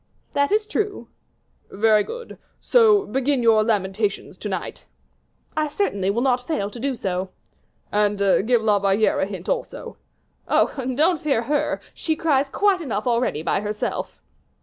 "That 0.33 0.51
is 0.51 0.65
true." 0.65 1.09
"Very 1.69 2.01
good, 2.03 2.39
so 2.59 3.05
begin 3.05 3.43
your 3.43 3.63
lamentations 3.63 4.35
to 4.39 4.49
night." 4.49 4.85
"I 5.55 5.67
certainly 5.67 6.09
will 6.09 6.23
not 6.23 6.47
fail 6.47 6.71
to 6.71 6.79
do 6.79 6.95
so." 6.95 7.29
"And 7.91 8.17
give 8.17 8.63
La 8.63 8.79
Valliere 8.79 9.19
a 9.19 9.27
hint 9.27 9.47
also." 9.47 9.97
"Oh! 10.47 10.73
don't 10.95 11.21
fear 11.21 11.43
her, 11.43 11.79
she 11.93 12.15
cries 12.15 12.49
quite 12.49 12.81
enough 12.81 13.05
already 13.05 13.43
to 13.43 13.59
herself." 13.61 14.19